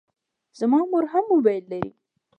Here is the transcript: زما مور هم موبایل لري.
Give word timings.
زما 0.59 0.79
مور 0.91 1.05
هم 1.13 1.23
موبایل 1.31 1.63
لري. 1.71 1.91